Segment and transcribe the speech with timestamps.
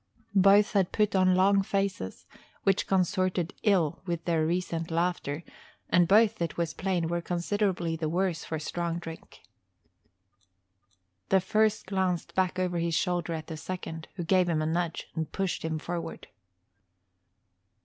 [0.33, 2.25] Both had put on long faces,
[2.63, 5.43] which consorted ill with their recent laughter,
[5.91, 9.41] and both, it was plain, were considerably the worse for strong drink.
[11.29, 15.07] The first glanced back over his shoulder at the second, who gave him a nudge
[15.13, 16.25] and pushed him forward.